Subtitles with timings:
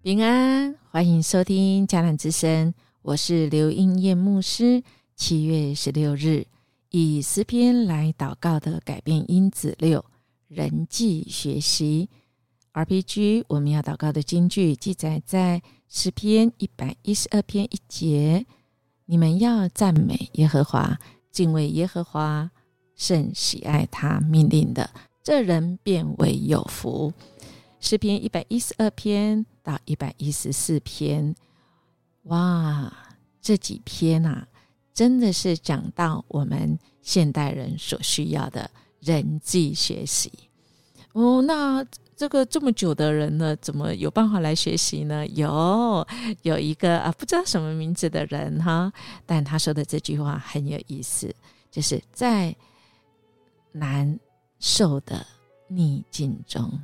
[0.00, 2.72] 平安，欢迎收听迦南之声，
[3.02, 4.80] 我是刘英燕牧师。
[5.16, 6.46] 七月十六日，
[6.90, 10.04] 以诗篇来祷告的改变因子六
[10.46, 12.08] 人际学习
[12.72, 18.46] RPG，我们要祷告的经句记载在诗篇一百一十二篇一节：
[19.06, 20.96] 你们要赞美耶和华，
[21.32, 22.48] 敬畏耶和华，
[22.94, 24.88] 甚喜爱他命令的，
[25.24, 27.12] 这人变为有福。
[27.80, 31.34] 诗篇一百一十二篇到一百一十四篇，
[32.22, 32.90] 哇，
[33.38, 34.48] 这几篇啊，
[34.94, 40.32] 真的是讲到我们现代人所需要的人际学习
[41.12, 41.42] 哦。
[41.42, 41.84] 那
[42.16, 45.26] 这个这么久的人呢，怎么有办法来学习呢？
[45.26, 46.06] 有
[46.40, 48.90] 有一个啊，不知道什么名字的人哈，
[49.26, 51.30] 但他说的这句话很有意思，
[51.70, 52.56] 就是在
[53.72, 54.18] 难
[54.58, 55.26] 受的
[55.68, 56.80] 逆境中。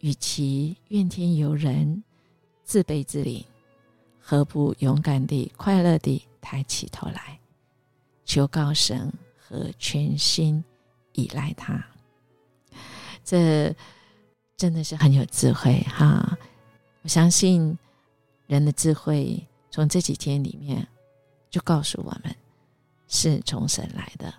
[0.00, 2.02] 与其怨天尤人、
[2.64, 3.44] 自卑自怜，
[4.18, 7.38] 何不勇敢地、快乐地抬起头来，
[8.24, 10.64] 求告神和全心
[11.12, 11.84] 依赖他？
[13.24, 13.74] 这
[14.56, 16.38] 真的是很有智慧哈！
[17.02, 17.78] 我相信
[18.46, 20.86] 人的智慧，从这几天里面
[21.50, 22.34] 就告诉我们，
[23.06, 24.32] 是从神来的。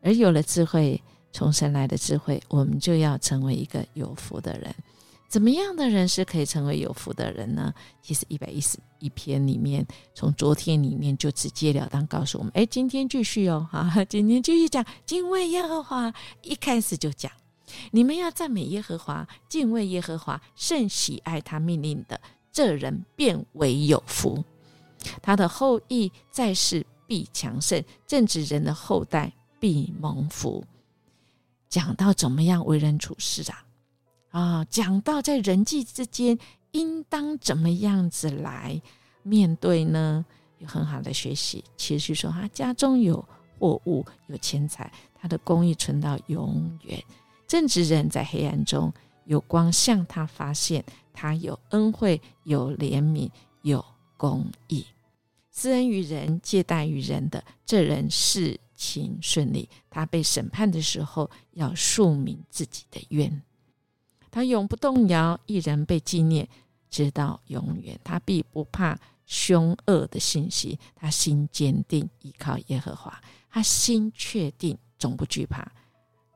[0.00, 1.02] 而有了智慧，
[1.32, 4.74] 从神来的智慧，我们就要成为一个有福的人。
[5.28, 7.72] 怎么样的人是可以成为有福的人呢？
[8.00, 16.10] 其实一百一十一篇里面，从昨天里面就直截了当告诉我们：哎，今天继续哦，哈，今天继续讲敬畏耶和华。
[16.42, 17.30] 一开始就讲，
[17.90, 22.18] 你们要赞美耶和华，敬畏耶和华，甚喜爱他命令的，
[22.50, 24.42] 这人变为有福。
[25.20, 29.30] 他的后裔在世必强盛，正直人的后代
[29.60, 30.64] 必蒙福。
[31.68, 33.62] 讲到怎么样为人处事啊？
[34.30, 36.38] 啊，讲到在人际之间
[36.72, 38.80] 应当怎么样子来
[39.22, 40.24] 面对呢？
[40.58, 41.64] 有很好的学习。
[41.76, 43.26] 其实说他家中有
[43.58, 47.02] 货物、有钱财，他的公益存到永远。
[47.46, 48.92] 正直人在黑暗中
[49.24, 53.30] 有光向他发现，他有恩惠、有怜悯、
[53.62, 53.84] 有
[54.16, 54.84] 公益，
[55.52, 59.68] 施恩于人、借贷于人的这人事情顺利。
[59.88, 63.42] 他被审判的时候，要述明自己的冤。
[64.38, 66.48] 他永不动摇，一人被纪念，
[66.88, 67.98] 直到永远。
[68.04, 73.20] 他必不怕凶恶的信息，他心坚定，依靠耶和华。
[73.50, 75.68] 他心确定，总不惧怕。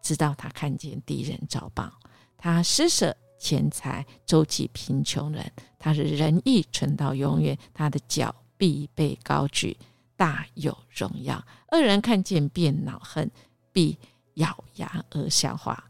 [0.02, 1.92] 直到他看见敌人遭报，
[2.36, 5.52] 他施舍钱财，周济贫穷人。
[5.78, 9.78] 他是仁义存到永远，他的脚必被高举，
[10.16, 11.40] 大有荣耀。
[11.70, 13.30] 恶人看见便恼恨，
[13.72, 13.96] 必
[14.34, 15.88] 咬牙而消化。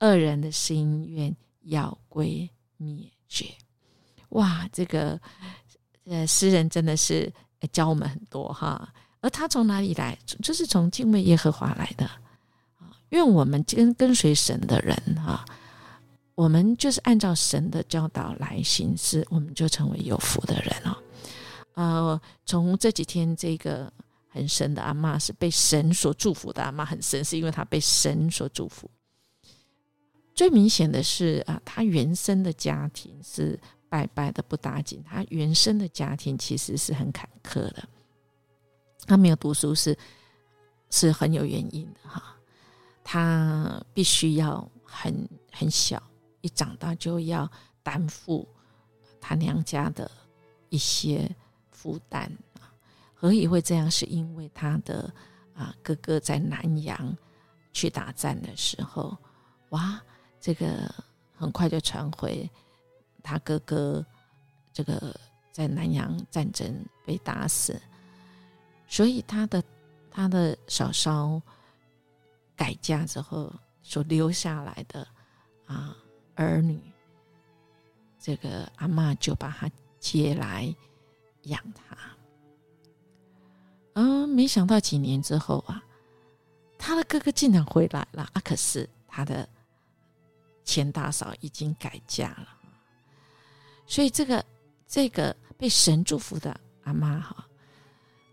[0.00, 1.34] 恶人的心愿。
[1.64, 3.46] 要归灭绝，
[4.30, 4.68] 哇！
[4.72, 5.20] 这个
[6.04, 7.32] 呃，诗人真的是
[7.72, 8.92] 教我们很多哈。
[9.20, 10.18] 而他从哪里来？
[10.42, 12.20] 就是从敬畏耶和华来的啊。
[13.10, 15.44] 愿我们跟跟随神的人哈，
[16.34, 20.96] 我们就是按照神的教导来行事，我们就成为有福的人哦。
[21.74, 23.90] 呃，从这几天这个
[24.28, 28.90] 很神的阿妈是被神所祝福的阿妈，很神，是因为她被神所祝福。
[30.34, 33.58] 最明显的是啊，他原生的家庭是
[33.88, 37.88] 拜拜的不打紧，他原生的家庭其实是很坎坷的。
[39.06, 39.96] 他没有读书是
[40.90, 42.36] 是很有原因的哈，
[43.04, 46.02] 他必须要很很小，
[46.40, 47.48] 一长大就要
[47.82, 48.48] 担负
[49.20, 50.10] 他娘家的
[50.68, 51.30] 一些
[51.70, 52.24] 负担
[52.58, 52.72] 啊。
[53.14, 53.88] 何以会这样？
[53.88, 55.12] 是因为他的
[55.54, 57.16] 啊哥哥在南洋
[57.72, 59.16] 去打战的时候，
[59.68, 60.02] 哇！
[60.44, 60.94] 这个
[61.34, 62.46] 很快就传回
[63.22, 64.04] 他哥哥，
[64.74, 65.18] 这个
[65.50, 67.80] 在南洋战争被打死，
[68.86, 69.64] 所以他的
[70.10, 71.40] 他的嫂嫂
[72.54, 73.50] 改嫁之后
[73.82, 75.08] 所留下来的
[75.64, 75.96] 啊
[76.34, 76.78] 儿女，
[78.20, 80.70] 这个阿妈就把他接来
[81.44, 81.96] 养他。
[83.94, 85.82] 啊，没想到几年之后啊，
[86.76, 88.42] 他的哥哥竟然回来了啊！
[88.44, 89.48] 可是他的。
[90.64, 92.48] 钱大嫂已经改嫁了，
[93.86, 94.44] 所以这个
[94.88, 97.46] 这个被神祝福的阿妈哈，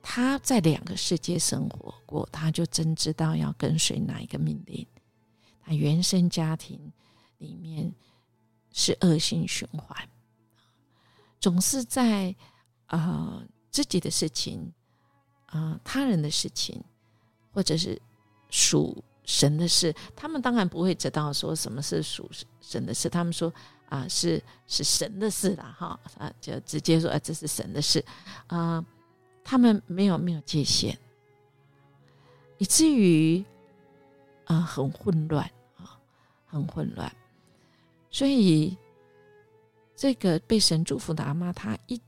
[0.01, 4.88] 她在两个世界生活过，她就真知道要跟随哪一个命令。
[5.62, 6.80] 她原生家庭
[7.38, 7.94] 里面
[8.72, 10.10] 是恶性循环，
[11.39, 12.34] 总是在
[12.86, 14.72] 啊自己的事情
[15.48, 16.81] 啊他人的事情，
[17.51, 18.01] 或者是
[18.50, 19.04] 属。
[19.24, 22.30] 神的事，他们当然不会知道说什么是属
[22.60, 23.08] 神的事。
[23.10, 23.54] 他们说
[23.90, 28.04] 啊，是是神的事了哈啊，就直接说啊，这是神的事
[28.48, 28.84] 啊。
[29.44, 30.98] 他们没有没有界限，
[32.58, 33.44] 以至于
[34.46, 35.44] 啊很混乱
[35.78, 36.00] 啊，
[36.46, 37.12] 很混乱。
[38.10, 38.78] 所以
[39.96, 42.00] 这个被神祝福的阿妈，她一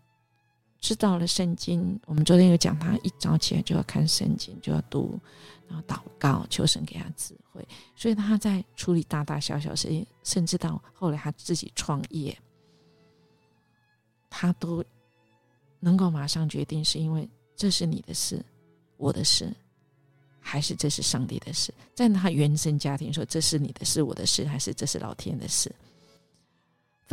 [0.83, 5.17] 知道了圣经，我们昨天有讲，他一早起来就要看圣经，就要读，
[5.67, 7.65] 然后祷告，求神给他智慧。
[7.95, 12.37] 所以他在处理大大小小事情，甚至到后来他自己创业，
[14.29, 14.83] 他都。
[15.85, 18.41] 能够马上决定，是因为这是你的事，
[18.95, 19.53] 我的事，
[20.39, 21.73] 还是这是上帝的事？
[21.93, 25.69] 在他原生家庭说这是你的事，我的事，还是这是老天的事，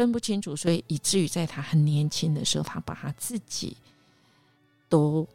[0.00, 3.76] 分不清楚，所以以至于在他很年轻的时候，他把他自己
[4.88, 5.28] 都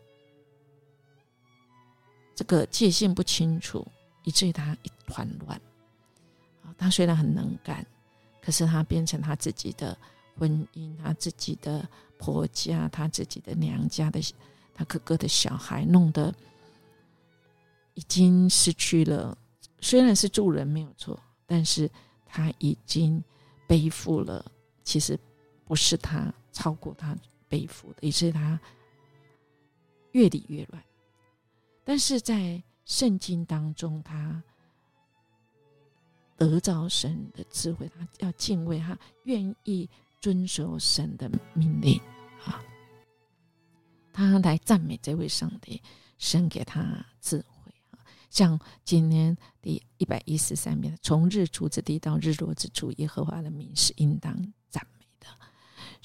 [2.33, 3.85] 这个界限不清楚，
[4.23, 5.61] 以至于他一团乱。
[6.63, 7.85] 啊，他虽然很能干，
[8.41, 9.95] 可是他变成他自己的
[10.35, 11.87] 婚姻，他自己的。
[12.17, 14.21] 婆家，他自己的娘家的，
[14.73, 16.33] 他哥哥的小孩，弄得
[17.93, 19.37] 已经失去了。
[19.81, 21.91] 虽然是助人没有错，但是
[22.25, 23.21] 他已经
[23.67, 24.49] 背负了，
[24.85, 25.19] 其实
[25.65, 27.13] 不是他超过他
[27.49, 28.57] 背负的，也是他
[30.13, 30.81] 越理越乱。
[31.83, 34.41] 但是在圣经当中，他
[36.37, 39.89] 得着神的智慧，他要敬畏他，愿意。
[40.21, 42.01] 遵守神的命令
[42.43, 42.59] 啊，
[44.11, 45.79] 他来赞美这位上帝，
[46.17, 48.01] 神给他智慧啊。
[48.31, 54.35] 像今天第一百一十三篇，从日出之地到日落之处，耶和华的名是应当。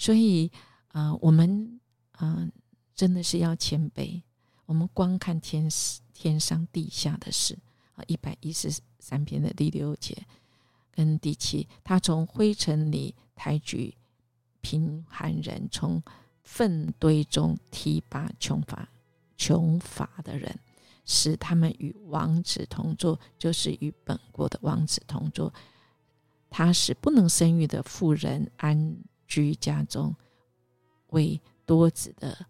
[0.01, 0.51] 所以
[0.89, 1.79] 啊，我们
[2.13, 2.49] 啊，
[2.95, 4.23] 真的是要谦卑。
[4.65, 5.69] 我们光看天
[6.15, 7.59] 天上地下的事
[7.97, 10.17] 啊，一百一十三篇的第六节
[10.91, 13.95] 跟第七，他从灰尘里抬举。
[14.63, 16.03] 贫寒人从
[16.45, 18.87] 粪堆中提拔穷乏
[19.35, 20.55] 穷乏的人，
[21.07, 25.51] 使他们与王子同坐，就是与本国的王子同坐。
[26.51, 28.95] 他使不能生育的妇人安
[29.31, 30.13] 居家中，
[31.11, 32.45] 为多子的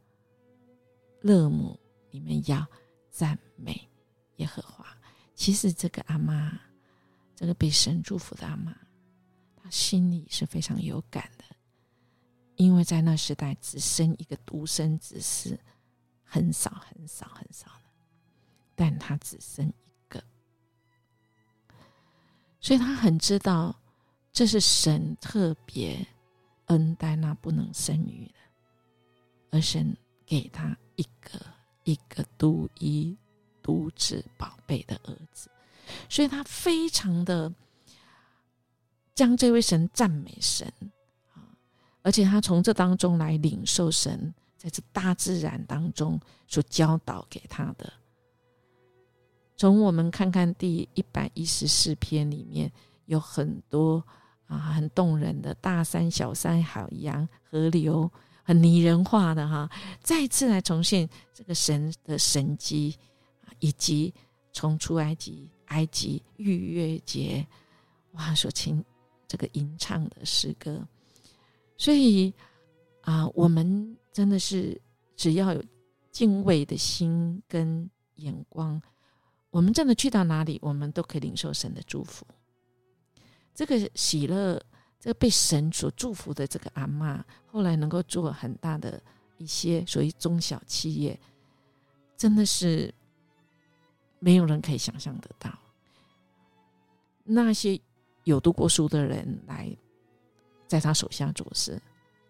[1.21, 1.79] 乐母，
[2.11, 2.67] 你们要
[3.11, 3.87] 赞美
[4.37, 4.87] 耶和华。
[5.35, 6.59] 其实这个阿妈，
[7.37, 8.75] 这个被神祝福的阿妈，
[9.63, 11.45] 她心里是非常有感的。
[12.57, 15.59] 因为在那时代，只生一个独生子是
[16.25, 17.85] 很少、很少、很少的，
[18.75, 20.23] 但他只生一个，
[22.59, 23.79] 所以他很知道
[24.33, 26.07] 这是神特别
[26.71, 28.35] 恩戴那不能生育的，
[29.51, 31.41] 而神给他一个
[31.83, 33.17] 一个独一
[33.61, 35.51] 独子宝贝的儿子，
[36.09, 37.53] 所以他非常的
[39.15, 40.73] 将这位神赞美神
[41.35, 41.43] 啊。
[42.03, 47.93] 而且他从这当中来领受神在这大自然当中所教导给他的。
[49.57, 52.71] 从我们看看第一百一十四篇里面
[53.07, 54.03] 有很多
[54.51, 58.11] 啊很动人的大山、小山、海洋、河流，
[58.43, 59.71] 很拟人化的哈，
[60.03, 62.99] 再次来重现这个神的神迹
[63.61, 64.13] 以及
[64.53, 67.47] 从出埃及、埃及逾越节
[68.13, 68.85] 哇所请
[69.29, 70.85] 这个吟唱的诗歌。
[71.77, 72.35] 所以
[73.03, 74.79] 啊，我们真的是
[75.17, 75.65] 只要有
[76.11, 78.83] 敬畏的心跟眼光，
[79.51, 82.27] 我们真的去到哪里，我们都可以领受神的祝福。
[83.61, 84.59] 这个喜乐，
[84.99, 88.99] 这个被神所祝福的这个阿妈，后来能够做很大的
[89.37, 91.21] 一些属于中小企业，
[92.17, 92.95] 真的是
[94.19, 95.53] 没有人可以想象得到。
[97.23, 97.79] 那些
[98.25, 99.77] 有读过书的人来。
[100.67, 101.83] 在他手下做事，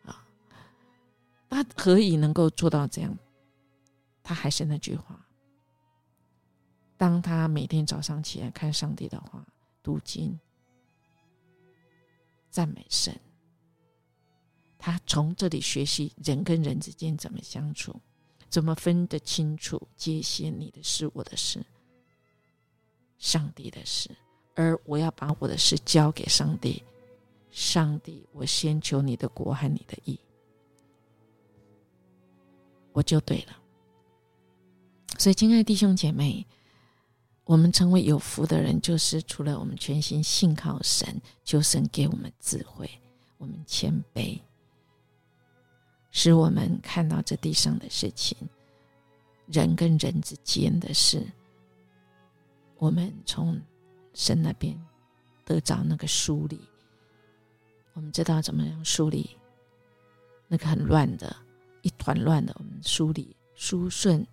[0.07, 0.25] 啊，
[1.51, 3.15] 他何以能够做到这样？
[4.23, 5.21] 他还是那句话：，
[6.97, 9.47] 当他每天早上起来看上帝的话，
[9.83, 10.41] 读经、
[12.50, 13.19] 赞美神，
[14.78, 17.95] 他从这里学习人跟人之间怎么相处，
[18.49, 21.64] 怎么分得清楚界限，你的事、我的事、
[23.19, 24.11] 上帝的事，
[24.54, 26.83] 而我要把我的事交给上帝。
[27.52, 30.16] 上帝，我先求你的国和你的义，
[32.92, 33.57] 我就对了。
[35.19, 36.47] 所以，亲爱的弟兄姐妹，
[37.50, 42.88] 我们成为有福的人，就是除了我们全心信靠神，求神给我们智慧，
[43.38, 44.38] 我们谦卑，
[46.12, 48.38] 使我们看到这地上的事情，
[49.49, 51.26] 人跟人之间的事，
[52.78, 53.61] 我们从
[54.14, 54.80] 神那边
[55.45, 56.61] 得着那个梳理。
[57.95, 59.28] 我们知道怎么样梳理
[60.47, 61.35] 那个很乱的、
[61.83, 64.25] 一团乱的，我们梳理梳顺，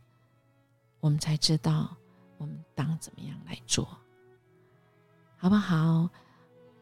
[0.99, 1.97] 我们才知道
[2.37, 3.85] 我们当怎么样来做，
[5.37, 6.09] 好不好？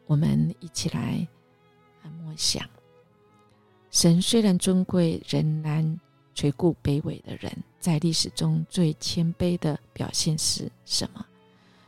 [0.06, 1.26] 我们一起来
[2.22, 2.68] 默想：
[3.90, 6.00] 神虽然尊贵，仍然
[6.34, 7.52] 垂顾卑微的人。
[7.80, 11.24] 在历史中最谦卑的表现是什么？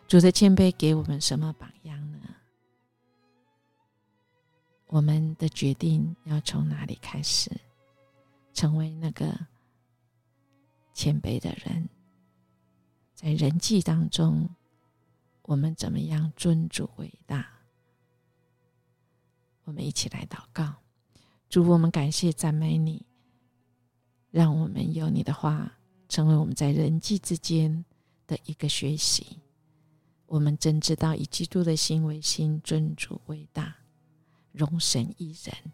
[0.07, 2.19] 主的谦卑给我们什么榜样呢？
[4.87, 7.51] 我们的决定要从哪里开始，
[8.55, 9.39] 成为那个
[10.95, 11.89] 谦卑的人？
[13.19, 14.49] 在人际当中，
[15.43, 17.51] 我们怎么样尊主为大？
[19.65, 20.77] 我们一起来祷告，
[21.49, 23.05] 主，我们感谢赞美你，
[24.31, 27.85] 让我们有你的话，成为我们在人际之间
[28.25, 29.41] 的一个学习。
[30.27, 33.75] 我们真知道以基督的心为心，尊主为大。
[34.53, 35.73] 容神一人，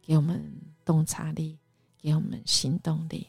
[0.00, 1.58] 给我们洞察力，
[1.98, 3.26] 给我们行动力，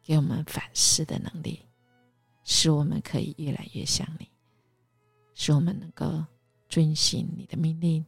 [0.00, 1.66] 给我们反思的能力，
[2.44, 4.28] 使我们可以越来越像你，
[5.34, 6.24] 使我们能够
[6.68, 8.04] 遵行你的命令，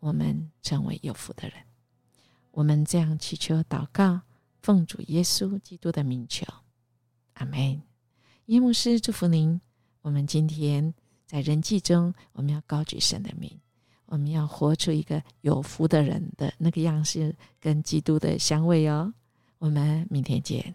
[0.00, 1.56] 我们成为有福的人。
[2.50, 4.20] 我们这样祈求祷告，
[4.60, 6.44] 奉主耶稣基督的名求，
[7.34, 7.80] 阿门。
[8.46, 9.60] 耶牧师祝福您。
[10.00, 10.92] 我们今天
[11.26, 13.58] 在人际中，我们要高举神的名。
[14.06, 19.14] 我们要活出一个有福的人的那个样式，跟基督的香味哦。
[19.58, 20.74] 我们明天见。